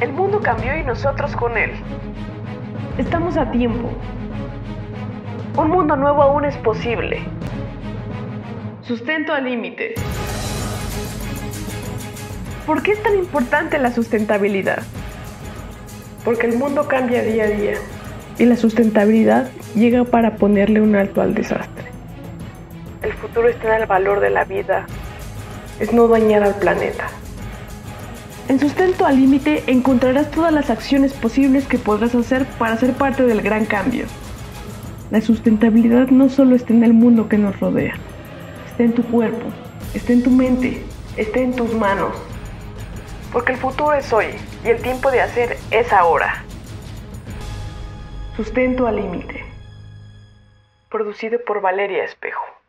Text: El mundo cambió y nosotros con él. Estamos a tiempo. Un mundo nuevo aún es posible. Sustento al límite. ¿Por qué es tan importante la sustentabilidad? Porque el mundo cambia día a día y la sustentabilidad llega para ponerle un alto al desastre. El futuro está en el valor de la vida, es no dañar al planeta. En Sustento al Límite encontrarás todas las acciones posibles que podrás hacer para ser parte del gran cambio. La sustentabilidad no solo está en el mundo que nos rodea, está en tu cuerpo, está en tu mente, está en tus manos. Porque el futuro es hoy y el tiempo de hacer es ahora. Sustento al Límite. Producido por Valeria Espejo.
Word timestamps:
El 0.00 0.14
mundo 0.14 0.40
cambió 0.40 0.74
y 0.78 0.82
nosotros 0.82 1.36
con 1.36 1.58
él. 1.58 1.72
Estamos 2.96 3.36
a 3.36 3.50
tiempo. 3.50 3.90
Un 5.58 5.68
mundo 5.68 5.94
nuevo 5.94 6.22
aún 6.22 6.46
es 6.46 6.56
posible. 6.56 7.22
Sustento 8.80 9.34
al 9.34 9.44
límite. 9.44 9.94
¿Por 12.64 12.82
qué 12.82 12.92
es 12.92 13.02
tan 13.02 13.14
importante 13.14 13.78
la 13.78 13.92
sustentabilidad? 13.92 14.82
Porque 16.24 16.46
el 16.46 16.56
mundo 16.56 16.88
cambia 16.88 17.22
día 17.22 17.44
a 17.44 17.48
día 17.48 17.74
y 18.38 18.46
la 18.46 18.56
sustentabilidad 18.56 19.50
llega 19.74 20.04
para 20.04 20.36
ponerle 20.36 20.80
un 20.80 20.96
alto 20.96 21.20
al 21.20 21.34
desastre. 21.34 21.84
El 23.02 23.12
futuro 23.12 23.48
está 23.48 23.76
en 23.76 23.82
el 23.82 23.86
valor 23.86 24.20
de 24.20 24.30
la 24.30 24.44
vida, 24.44 24.86
es 25.78 25.92
no 25.92 26.08
dañar 26.08 26.42
al 26.42 26.54
planeta. 26.54 27.08
En 28.50 28.58
Sustento 28.58 29.06
al 29.06 29.14
Límite 29.14 29.62
encontrarás 29.68 30.32
todas 30.32 30.52
las 30.52 30.70
acciones 30.70 31.12
posibles 31.12 31.68
que 31.68 31.78
podrás 31.78 32.16
hacer 32.16 32.44
para 32.58 32.76
ser 32.76 32.94
parte 32.94 33.22
del 33.22 33.42
gran 33.42 33.64
cambio. 33.64 34.06
La 35.12 35.20
sustentabilidad 35.20 36.08
no 36.08 36.28
solo 36.28 36.56
está 36.56 36.72
en 36.72 36.82
el 36.82 36.92
mundo 36.92 37.28
que 37.28 37.38
nos 37.38 37.60
rodea, 37.60 37.94
está 38.68 38.82
en 38.82 38.92
tu 38.92 39.04
cuerpo, 39.04 39.46
está 39.94 40.12
en 40.14 40.24
tu 40.24 40.30
mente, 40.30 40.82
está 41.16 41.38
en 41.38 41.54
tus 41.54 41.72
manos. 41.74 42.12
Porque 43.32 43.52
el 43.52 43.58
futuro 43.58 43.92
es 43.92 44.12
hoy 44.12 44.34
y 44.64 44.68
el 44.70 44.82
tiempo 44.82 45.12
de 45.12 45.20
hacer 45.20 45.56
es 45.70 45.92
ahora. 45.92 46.42
Sustento 48.36 48.88
al 48.88 48.96
Límite. 48.96 49.44
Producido 50.88 51.38
por 51.46 51.60
Valeria 51.60 52.02
Espejo. 52.02 52.59